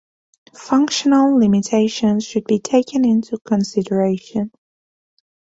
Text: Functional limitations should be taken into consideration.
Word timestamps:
Functional 0.55 1.37
limitations 1.37 2.23
should 2.25 2.45
be 2.45 2.57
taken 2.57 3.05
into 3.05 3.37
consideration. 3.37 4.49